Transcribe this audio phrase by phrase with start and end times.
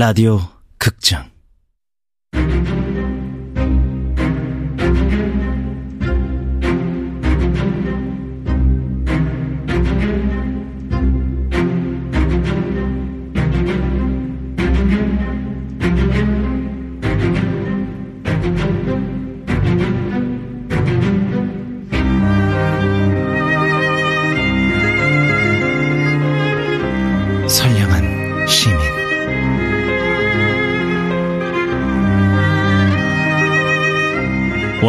[0.00, 0.40] 라디오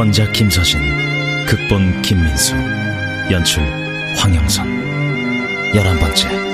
[0.02, 0.82] 원작 김서진
[1.46, 2.56] 극본 김민수
[3.30, 3.62] 연출
[4.16, 5.76] 황영선.
[5.76, 6.51] 열한 번째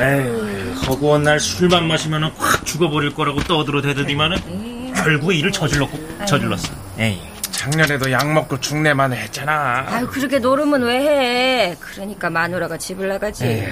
[0.00, 6.72] 에이, 허구한 날 술만 마시면 확 죽어버릴 거라고 떠들어 대더니만은 결국에 일을 저질렀고 저질렀어.
[6.98, 7.20] 에이.
[7.50, 9.84] 작년에도 약 먹고 죽내만 했잖아.
[9.86, 11.76] 아유 그렇게 노름은 왜 해?
[11.78, 13.66] 그러니까 마누라가 집을 나가지.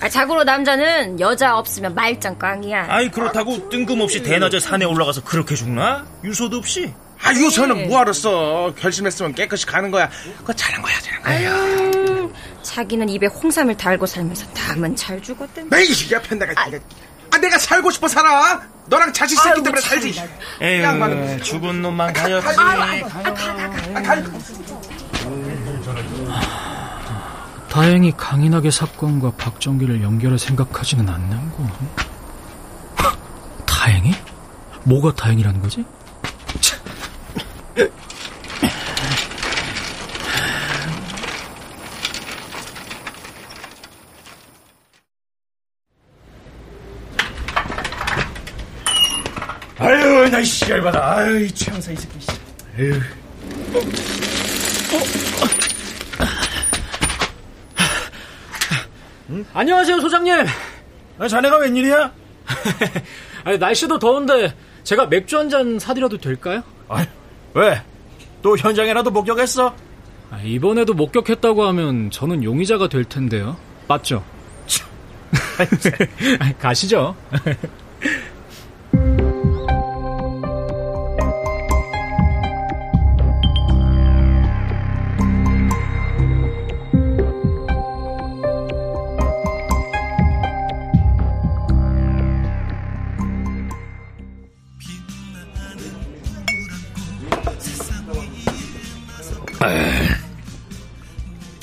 [0.00, 2.86] 아, 자고로 남자는 여자 없으면 말짱 꽝이야.
[2.88, 6.04] 아이 그렇다고 뜬금없이 대낮에 산에 올라가서 그렇게 죽나?
[6.24, 6.92] 유서도 없이.
[7.22, 8.72] 아, 유서는 뭐하러 써?
[8.78, 10.08] 결심했으면 깨끗이 가는 거야.
[10.38, 11.52] 그거 잘한 거야, 잘한 거야.
[11.54, 12.32] 음,
[12.68, 15.64] 자기는 입에 홍삼을 달고 살면서 남은 잘 죽었대.
[15.70, 16.52] 매일 옆에 내가
[17.30, 18.60] 아, 내가 살고 싶어 살아.
[18.86, 20.00] 너랑 자식 새끼 때문에 참.
[20.00, 20.22] 살지.
[20.60, 22.46] 에휴, 양반은 죽은 놈만 가였지.
[27.70, 31.70] 다행히 강인하게 사건과 박정기를 연결해 생각하지는 않는군.
[33.66, 34.14] 다행히?
[34.84, 35.84] 뭐가 다행이라는 거지?
[50.38, 51.16] 나 씨, 열받아.
[51.16, 52.20] 아유, 최영사 이 새끼.
[52.20, 52.28] 씨.
[52.78, 53.00] 에휴.
[59.52, 60.34] 안녕하세요, 소장님.
[61.18, 62.12] 아, 자네가 웬일이야?
[63.44, 64.54] 아니, 날씨도 더운데
[64.84, 66.62] 제가 맥주 한 잔 사드려도 될까요?
[67.54, 67.82] 왜?
[68.42, 69.74] 또 현장에라도 목격했어?
[70.30, 73.56] 아, 이번에도 목격했다고 하면 저는 용의자가 될 텐데요.
[73.86, 74.24] 맞죠?
[76.60, 77.16] 가시죠.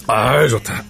[0.07, 0.84] 아, 좋다.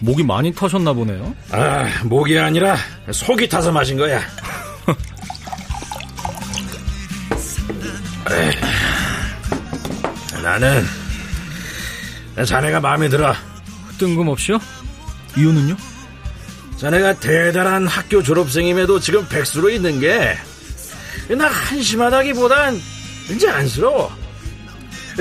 [0.00, 1.34] 목이 많이 터셨나 보네요.
[1.50, 2.76] 아, 목이 아니라
[3.10, 4.20] 속이 타서 마신 거야.
[8.30, 8.50] 에이,
[10.42, 10.84] 나는
[12.44, 13.34] 자네가 마음에 들어.
[13.98, 14.58] 뜬금없이요?
[15.36, 15.76] 이유는요?
[16.78, 20.38] 자네가 대단한 학교 졸업생임에도 지금 백수로 있는 게
[21.36, 22.80] 나 한심하다기보단
[23.30, 24.12] 이제 안쓰러워.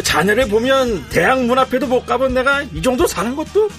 [0.04, 3.70] 자네를 보면 대학 문 앞에도 못 가본 내가 이 정도 사는 것도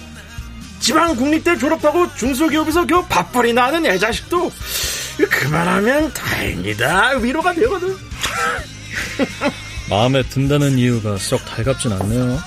[0.79, 4.51] 지방 국립대 졸업하고 중소기업에서 겨우 밥벌이나 하는 애 자식도
[5.29, 7.95] 그만하면 다행이다 위로가 되거든.
[9.89, 12.39] 마음에 든다는 이유가 썩 달갑진 않네요.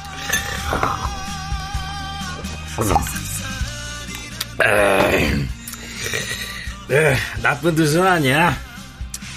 [4.65, 5.47] 에이,
[6.89, 8.57] 네, 나쁜 뜻은 아니야.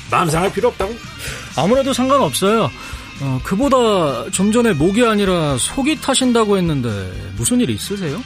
[0.09, 0.95] 마음 상할 필요 없다고.
[1.57, 2.71] 아무래도 상관없어요.
[3.19, 6.87] 어, 그보다 좀 전에 목이 아니라 속이 타신다고 했는데
[7.35, 8.23] 무슨 일 있으세요?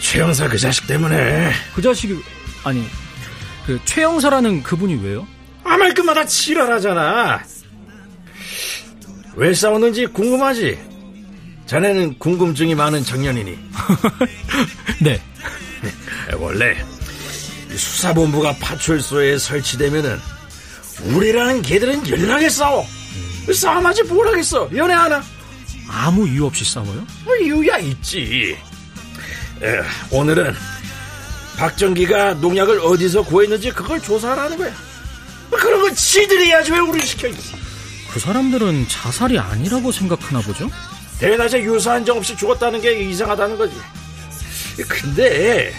[0.00, 2.18] 최영사 그 자식 때문에 그 자식이
[2.64, 2.84] 아니
[3.66, 5.26] 그 최영사라는 그분이 왜요?
[5.64, 7.40] 아 말끝마다 지랄하잖아.
[9.36, 10.78] 왜 싸우는지 궁금하지?
[11.66, 13.58] 자네는 궁금증이 많은 청년이니
[15.02, 15.20] 네.
[16.38, 16.76] 원래
[17.70, 20.18] 이 수사본부가 파출소에 설치되면은
[21.02, 22.86] 우리라는 개들은 연락에 싸워.
[23.52, 24.68] 싸움하지 뭘 하겠어?
[24.74, 25.22] 연애 하나?
[25.88, 27.06] 아무 이유 없이 싸워요?
[27.24, 28.56] 뭐 이유야 있지.
[29.62, 29.80] 에,
[30.10, 30.54] 오늘은
[31.56, 34.72] 박정기가 농약을 어디서 구했는지 그걸 조사하라는 거야.
[35.50, 37.28] 뭐 그런 건 지들이 해야지 왜 우리 시켜.
[38.12, 40.70] 그 사람들은 자살이 아니라고 생각하나 보죠?
[41.18, 43.74] 대낮에 유서 한적 없이 죽었다는 게 이상하다는 거지.
[44.88, 45.74] 근데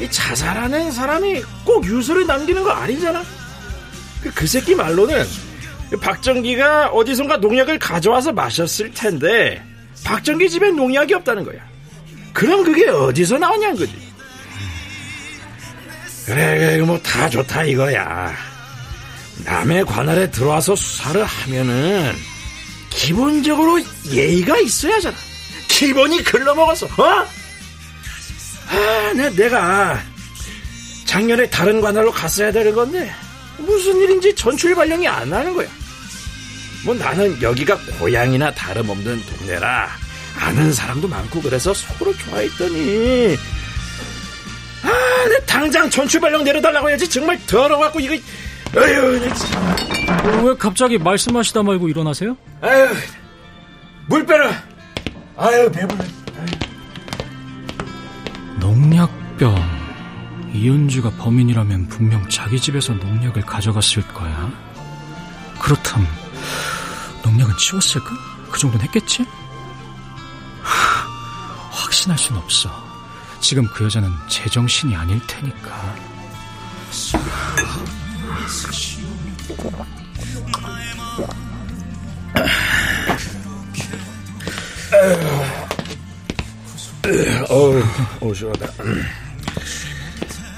[0.00, 3.22] 이 자살하는 사람이 꼭 유서를 남기는 거 아니잖아.
[4.22, 5.26] 그, 그 새끼 말로는
[6.00, 9.62] 박정기가 어디선가 농약을 가져와서 마셨을 텐데
[10.04, 11.58] 박정기 집에 농약이 없다는 거야.
[12.32, 13.94] 그럼 그게 어디서 나왔냐는 거지.
[16.26, 18.32] 그래, 뭐 다 좋다 이거야.
[19.44, 22.14] 남의 관할에 들어와서 수사를 하면은
[22.90, 23.80] 기본적으로
[24.10, 25.16] 예의가 있어야잖아.
[25.68, 27.26] 기본이 글러먹어서, 어?
[28.68, 30.00] 아, 내, 내가
[31.06, 33.12] 작년에 다른 관할로 갔어야 되는 건데
[33.62, 35.68] 무슨 일인지 전출 발령이 안 나는 거야.
[36.84, 39.88] 뭐 나는 여기가 고향이나 다름없는 동네라
[40.40, 43.36] 아는 사람도 많고 그래서 서로 좋아했더니
[44.82, 48.14] 아, 내 당장 전출 발령 내려달라고 해야지 정말 더러워갖고 이거
[48.76, 49.20] 어휴.
[50.44, 52.36] 왜 갑자기 말씀하시다 말고 일어나세요?
[52.60, 52.88] 아유,
[54.08, 54.62] 물 빼라.
[55.36, 56.04] 아유, 배불러.
[58.58, 59.81] 농약병.
[60.54, 64.50] 이은주가 범인이라면 분명 자기 집에서 농약을 가져갔을 거야.
[65.58, 66.06] 그렇담,
[67.24, 68.10] 농약은 치웠을까?
[68.50, 69.24] 그 정도는 했겠지?
[70.62, 71.08] 하,
[71.70, 72.70] 확신할 순 없어.
[73.40, 75.96] 지금 그 여자는 제정신이 아닐 테니까.
[87.48, 87.82] 어우,
[88.20, 88.72] 어, 시원하다.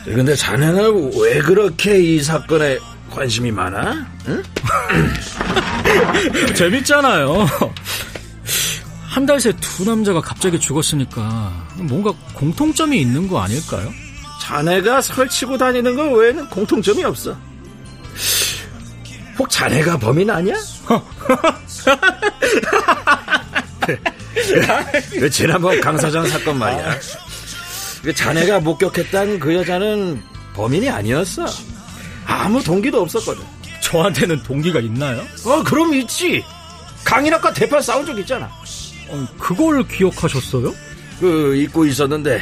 [0.04, 2.78] 근데 자네는 왜 그렇게 이 사건에
[3.10, 4.06] 관심이 많아?
[4.28, 4.42] 응?
[6.54, 7.48] 재밌잖아요.
[9.08, 13.92] 한 달 새 두 남자가 갑자기 죽었으니까 뭔가 공통점이 있는 거 아닐까요?
[14.42, 17.36] 자네가 설치고 다니는 거 외에는 공통점이 없어.
[19.38, 20.54] 혹 자네가 범인 아니야?
[25.18, 26.98] 그 지난번 강사장 사건 말이야.
[28.04, 30.22] 그 자네가 목격했던 그 여자는
[30.54, 31.46] 범인이 아니었어.
[32.26, 33.42] 아무 동기도 없었거든.
[33.80, 35.22] 저한테는 동기가 있나요?
[35.46, 36.44] 어, 그럼 있지.
[37.04, 38.50] 강인학과 대판 싸운 적 있잖아.
[39.08, 40.72] 어, 그걸 기억하셨어요?
[41.20, 42.40] 그 잊고 있었는데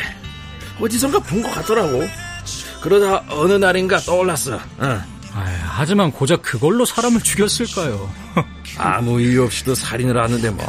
[0.80, 2.02] 어디선가 본 것 같더라고.
[2.80, 4.54] 그러다 어느 날인가 떠올랐어.
[4.56, 5.02] 어.
[5.34, 8.12] 아이, 하지만 고작 그걸로 사람을 죽였을까요?
[8.78, 10.66] 아무 이유 없이도 살인을 하는데 뭐.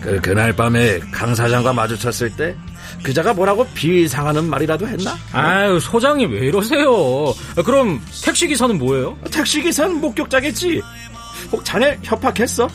[0.00, 2.54] 그, 그날 밤에 강 사장과 마주쳤을 때
[3.02, 5.16] 그자가 뭐라고 비상하는 말이라도 했나?
[5.32, 7.34] 아유, 소장님 왜 이러세요?
[7.64, 9.16] 그럼 택시 기사는 뭐예요?
[9.30, 10.82] 택시 기사는 목격자겠지.
[11.52, 12.68] 혹 자네 협박했어?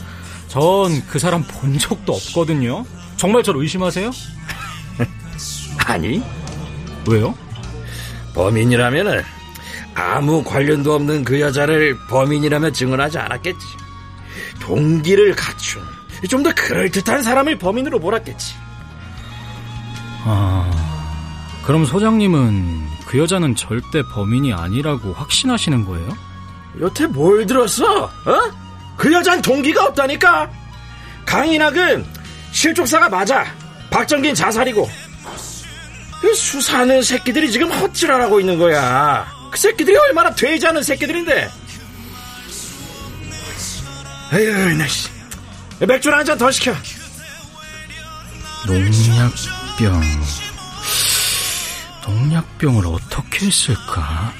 [0.48, 2.84] 전 그 사람 본 적도 없거든요.
[3.16, 4.10] 정말 저를 의심하세요?
[5.86, 6.22] 아니,
[7.08, 7.34] 왜요?
[8.34, 9.22] 범인이라면은
[9.94, 13.58] 아무 관련도 없는 그 여자를 범인이라며 증언하지 않았겠지.
[14.60, 15.82] 동기를 갖춘
[16.28, 18.54] 좀 더 그럴듯한 사람을 범인으로 몰았겠지.
[20.24, 20.70] 아,
[21.64, 26.16] 그럼 소장님은 그 여자는 절대 범인이 아니라고 확신하시는 거예요?
[26.80, 28.04] 여태 뭘 들었어?
[28.04, 28.10] 어?
[28.96, 30.50] 그 여잔 동기가 없다니까.
[31.26, 32.06] 강인학은
[32.52, 33.44] 실족사가 맞아.
[33.90, 34.88] 박정긴 자살이고.
[36.20, 39.26] 그 수사하는 새끼들이 지금 헛질하고 있는 거야.
[39.50, 41.50] 그 새끼들이 얼마나 되지 않은 새끼들인데.
[44.34, 45.08] 에휴, 나 씨.
[45.86, 46.72] 맥주 한잔 더 시켜.
[48.66, 50.00] 농약병.
[52.06, 54.32] 농약병을 어떻게 했을까?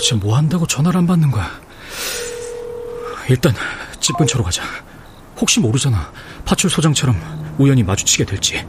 [0.00, 1.60] 도대체 뭐 한다고 전화를 안 받는 거야?
[3.28, 3.54] 일단
[4.00, 4.62] 집 근처로 가자.
[5.38, 6.10] 혹시 모르잖아.
[6.46, 8.64] 파출 소장처럼 우연히 마주치게 될지.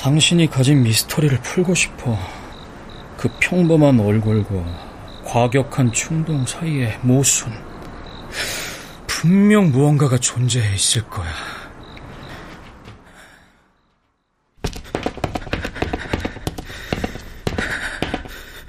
[0.00, 2.35] 당신이 가진 미스터리를 풀고 싶어.
[3.16, 4.50] 그 평범한 얼굴과
[5.24, 7.52] 과격한 충동 사이의 모순.
[9.06, 11.28] 분명 무언가가 존재해 있을 거야.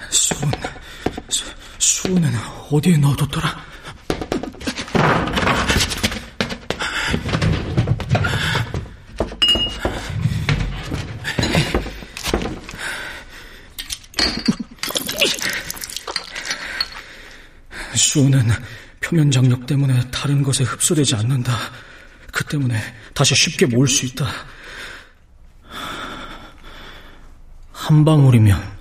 [0.09, 0.51] 수은,
[1.29, 1.45] 수,
[1.77, 2.31] 수은은
[2.71, 3.66] 어디에 넣어뒀더라?
[18.17, 18.49] 수은은
[18.99, 21.55] 표면 장력 때문에 다른 것에 흡수되지 않는다.
[22.31, 22.81] 그 때문에
[23.13, 24.25] 다시 쉽게 모을 수 있다.
[27.71, 28.77] 한 방울이면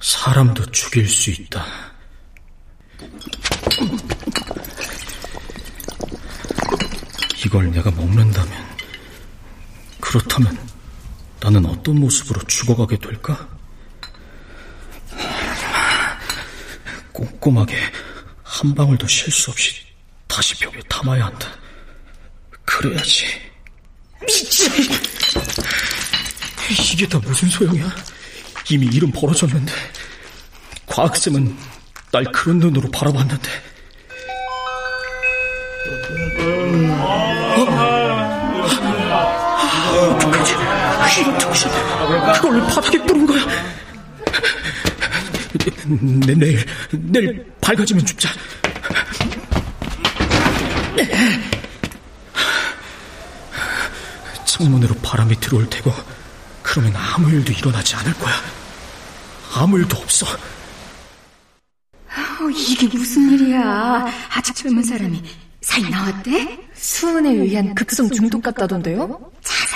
[0.00, 1.66] 사람도 죽일 수 있다.
[7.44, 8.52] 이걸 내가 먹는다면,
[10.00, 10.58] 그렇다면
[11.40, 13.59] 나는 어떤 모습으로 죽어가게 될까?
[17.40, 17.76] 꼼꼼하게
[18.42, 19.74] 한 방울도 실수 없이
[20.28, 21.48] 다시 벽에 담아야 한다.
[22.64, 23.26] 그래야지.
[24.26, 24.70] 미치!
[26.92, 27.90] 이게 다 무슨 소용이야?
[28.70, 29.72] 이미 일은 벌어졌는데.
[30.86, 31.56] 과학쌤은
[32.12, 33.50] 날 그런 눈으로 바라봤는데.
[39.96, 40.52] 어떡하지?
[41.20, 41.68] 이런 정신.
[42.34, 43.40] 그걸 왜 바닥에 뿌린 거야?
[46.26, 48.30] 내, 내일, 내일 밝아지면 죽자.
[54.44, 55.92] 창문으로 바람이 들어올 테고,
[56.62, 58.34] 그러면 아무 일도 일어나지 않을 거야.
[59.54, 60.26] 아무 일도 없어.
[62.06, 64.06] 어, 이게 무슨 일이야.
[64.30, 65.22] 아직 젊은 사람이
[65.60, 66.58] 사이 나왔대?
[66.74, 69.30] 수은에 의한 급성 중독 같다던데요?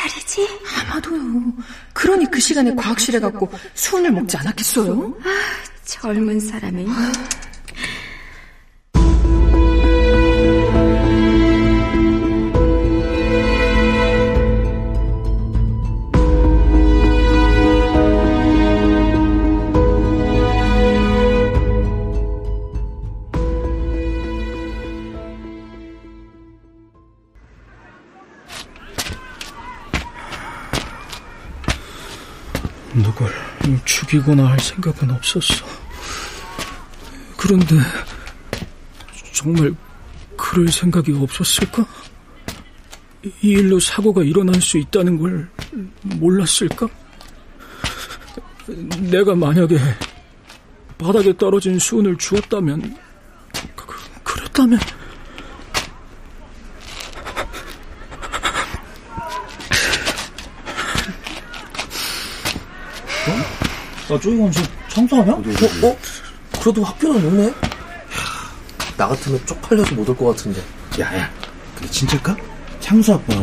[0.04, 0.48] 자살이지?
[0.90, 1.52] 아마도요.
[1.92, 5.14] 그러니 그 시간에 과학실에 갔고 수은을 먹지 않았겠어요?
[5.24, 6.86] 아, 젊은 사람이.
[34.14, 35.64] 죽이거나 할 생각은 없었어.
[37.36, 37.76] 그런데
[39.32, 39.74] 정말
[40.36, 41.86] 그럴 생각이 없었을까?
[43.24, 45.48] 이 일로 사고가 일어날 수 있다는 걸
[46.02, 46.86] 몰랐을까?
[49.00, 49.78] 내가 만약에
[50.98, 52.96] 바닥에 떨어진 수은을 주었다면,
[53.74, 53.86] 그,
[54.22, 54.78] 그랬다면.
[64.10, 65.32] 야, 저기 가면 지금 청소하냐?
[65.32, 65.42] 어,
[65.82, 65.96] 어?
[66.60, 67.54] 그래도 학교는 오네?
[68.96, 70.62] 나 같으면 쪽팔려서 못 올 것 같은데.
[71.00, 71.30] 야, 야,
[71.74, 72.36] 근데 진짜일까?
[72.80, 73.34] 창수 아빠.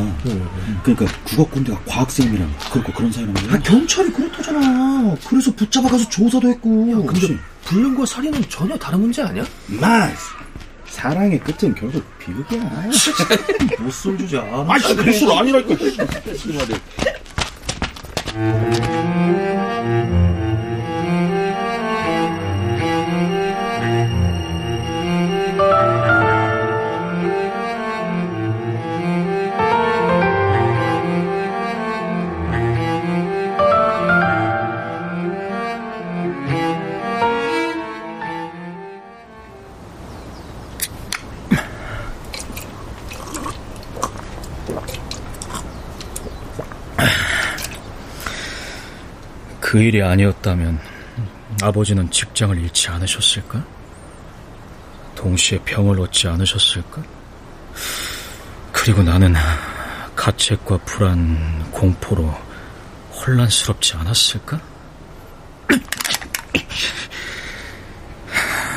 [0.83, 3.53] 그러니까 국어꾼대가 과학생이랑 그렇고 그런 사이란 말이야.
[3.55, 5.15] 아, 경찰이 그렇다잖아.
[5.27, 7.03] 그래서 붙잡아가서 조사도 했고.
[7.05, 9.43] 근데 불륜과 살인은 전혀 다른 문제 아니야?
[9.67, 10.07] 마!
[10.87, 12.61] 사랑의 끝은 결국 비극이야.
[13.79, 14.45] 못쏠 주자.
[14.67, 15.75] 아이씨, 그술 아니라니까.
[49.71, 50.81] 그 일이 아니었다면
[51.61, 53.63] 아버지는 직장을 잃지 않으셨을까?
[55.15, 57.01] 동시에 병을 얻지 않으셨을까?
[58.73, 59.33] 그리고 나는
[60.13, 62.37] 가책과 불안, 공포로
[63.13, 64.59] 혼란스럽지 않았을까?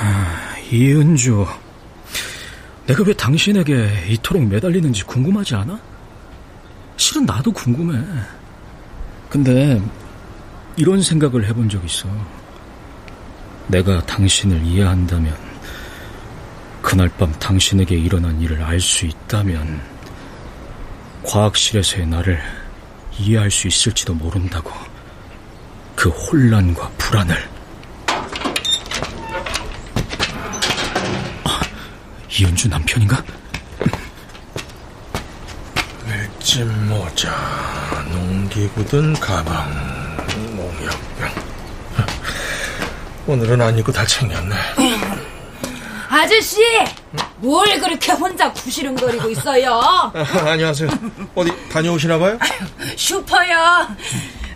[0.00, 1.44] 아, 이은주,
[2.86, 5.76] 내가 왜 당신에게 이토록 매달리는지 궁금하지 않아?
[6.96, 8.00] 실은 나도 궁금해.
[9.28, 9.82] 근데
[10.76, 12.08] 이런 생각을 해본 적 있어.
[13.68, 15.36] 내가 당신을 이해한다면,
[16.82, 19.80] 그날 밤 당신에게 일어난 일을 알 수 있다면,
[21.24, 22.40] 과학실에서의 나를
[23.18, 24.70] 이해할 수 있을지도 모른다고.
[25.94, 27.36] 그 혼란과 불안을.
[31.44, 31.60] 아,
[32.28, 33.24] 이은주 남편인가?
[36.04, 37.32] 맷집 모자,
[38.10, 39.72] 농기 굳은 가방,
[40.54, 41.30] 농약병.
[43.26, 44.54] 오늘은 안 입고 다 챙겼네.
[46.08, 46.60] 아저씨,
[47.38, 49.80] 뭘 그렇게 혼자 구시름거리고 있어요?
[49.82, 50.12] 아,
[50.46, 50.88] 안녕하세요.
[51.34, 52.38] 어디 다녀오시나 봐요?
[52.96, 53.88] 슈퍼요.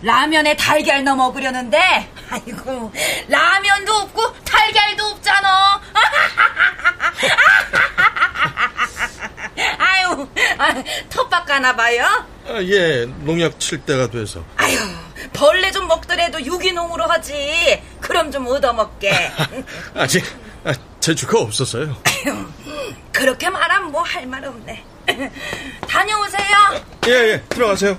[0.01, 2.93] 라면에 달걀 넣어 먹으려는데, 아이고,
[3.27, 5.81] 라면도 없고 달걀도 없잖아.
[9.77, 10.73] 아유, 아,
[11.09, 12.05] 텃밭 가나 봐요?
[12.47, 14.41] 아, 예, 농약 칠 때가 돼서.
[14.55, 14.77] 아유,
[15.33, 17.81] 벌레 좀 먹더라도 유기농으로 하지.
[18.19, 19.31] 그럼 좀 얻어먹게.
[19.95, 20.25] 아직
[20.65, 21.95] 아, 재주가 없었어요.
[23.13, 24.83] 그렇게 말하면 뭐 할 말 없네.
[25.87, 26.83] 다녀오세요.
[27.07, 27.95] 예, 예, 들어가세요.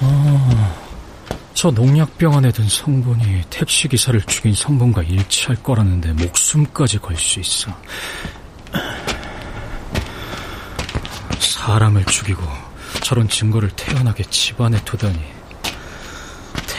[0.00, 0.74] 아,
[1.54, 7.72] 저 농약병 안에 든 성분이 택시기사를 죽인 성분과 일치할 거라는데 목숨까지 걸 수 있어.
[11.40, 12.42] 사람을 죽이고
[13.02, 15.18] 저런 증거를 태연하게 집안에 두다니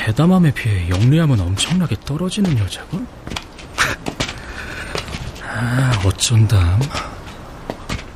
[0.05, 3.05] 대담함에 비해 영리함은 엄청나게 떨어지는 여자고?
[5.43, 6.79] 아, 어쩐담.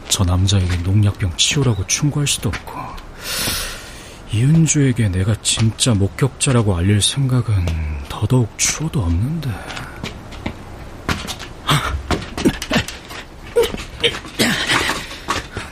[0.08, 2.80] 저 남자에게 농약병 치우라고 충고할 수도 없고
[4.32, 7.66] 이은주에게 내가 진짜 목격자라고 알릴 생각은
[8.08, 9.52] 더더욱 추워도 없는데.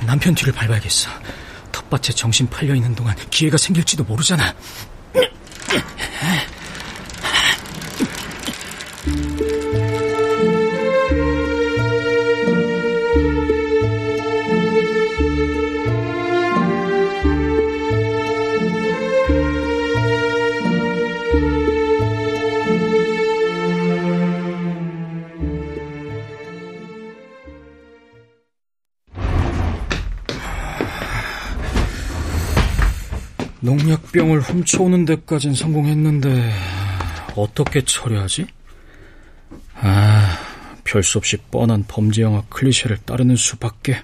[0.06, 1.10] 남편 뒤를 밟아야겠어.
[1.72, 4.54] 텃밭에 정신 팔려 있는 동안 기회가 생길지도 모르잖아.
[34.12, 36.54] 약병을 훔쳐오는 데까진 성공했는데
[37.36, 38.46] 어떻게 처리하지?
[39.76, 40.38] 아,
[40.84, 44.02] 별 수 없이 뻔한 범죄 영화 클리셰를 따르는 수밖에.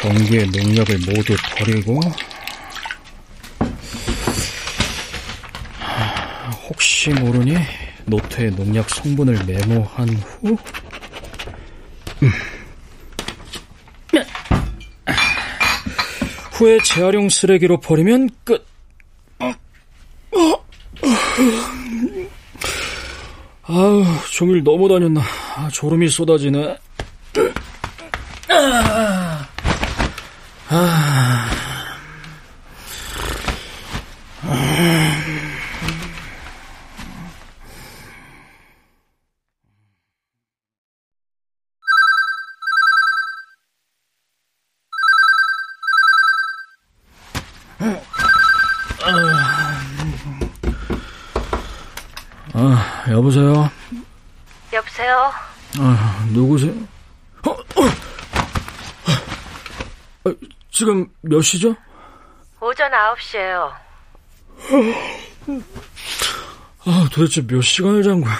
[0.00, 2.00] 경기의 농약을 모두 버리고
[6.68, 7.56] 혹시 모르니
[8.06, 10.56] 노트에 농약 성분을 메모한 후
[12.22, 12.30] 음.
[16.62, 18.64] 후에 재활용 쓰레기로 버리면 끝.
[23.64, 25.20] 아우, 종일 너무 다녔나.
[25.56, 26.78] 아, 졸음이 쏟아지네.
[28.48, 29.48] 아,
[30.68, 31.48] 아.
[34.44, 35.11] 아,
[53.12, 53.70] 여보세요?
[54.72, 55.32] 여보세요?
[55.78, 56.72] 아, 누구세요?
[57.46, 57.84] 어, 어.
[60.24, 60.34] 아,
[60.70, 61.76] 지금 몇 시죠?
[62.60, 63.72] 오전 9시에요.
[66.86, 68.34] 아, 도대체 몇 시간을 잔 거야?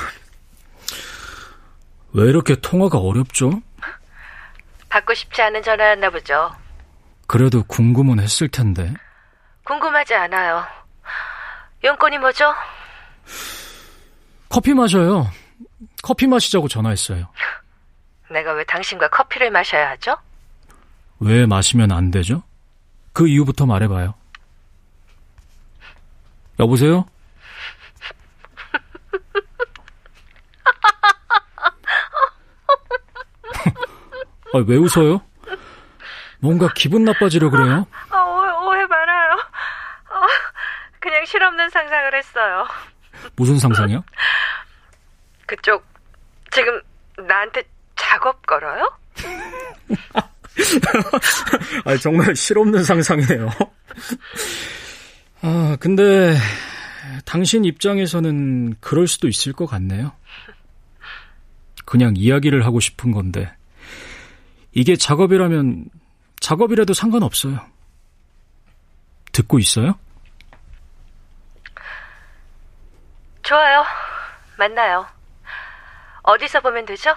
[2.14, 3.60] 왜 이렇게 통화가 어렵죠?
[4.88, 6.50] 받고 싶지 않은 전화였나 보죠.
[7.26, 8.92] 그래도 궁금은 했을 텐데.
[9.64, 10.64] 궁금하지 않아요.
[11.84, 12.54] 용건이 뭐죠?
[14.52, 15.30] 커피 마셔요.
[16.02, 17.26] 커피 마시자고 전화했어요.
[18.30, 20.14] 내가 왜 당신과 커피를 마셔야 하죠?
[21.20, 22.42] 왜 마시면 안 되죠?
[23.14, 24.12] 그 이유부터 말해봐요.
[26.60, 27.06] 여보세요?
[34.52, 35.22] 아, 왜 웃어요?
[36.40, 37.86] 뭔가 기분 나빠지려 그래요?
[38.10, 39.32] 어, 오해, 오해 말아요.
[39.32, 40.26] 어,
[41.00, 42.66] 그냥 실없는 상상을 했어요.
[43.36, 44.02] 무슨 상상이요?
[45.46, 45.84] 그쪽
[46.50, 46.80] 지금
[47.26, 47.62] 나한테
[47.96, 48.90] 작업 걸어요?
[51.84, 53.48] 아, 정말 실없는 상상이네요.
[55.42, 56.36] 아, 근데
[57.24, 60.12] 당신 입장에서는 그럴 수도 있을 것 같네요.
[61.84, 63.52] 그냥 이야기를 하고 싶은 건데
[64.72, 65.86] 이게 작업이라면
[66.40, 67.60] 작업이라도 상관없어요.
[69.32, 69.98] 듣고 있어요?
[73.52, 73.84] 좋아요.
[74.56, 75.06] 만나요.
[76.22, 77.10] 어디서 보면 되죠?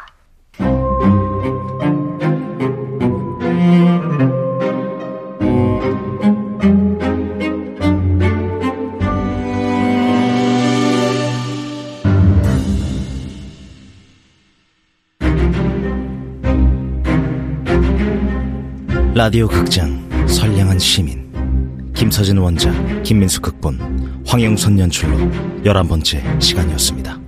[19.14, 23.95] 라디오 극장 선량한 시민 김서진 원작 김민수 극본
[24.26, 25.18] 황영선 연출로
[25.64, 27.25] 열한 번째 시간이었습니다.